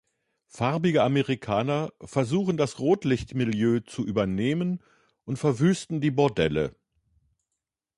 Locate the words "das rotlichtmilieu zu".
2.57-4.03